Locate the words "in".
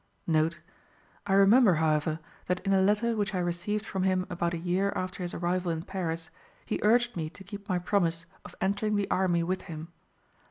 2.61-2.73, 5.71-5.83